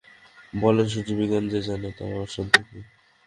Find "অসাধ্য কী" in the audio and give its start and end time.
2.21-2.79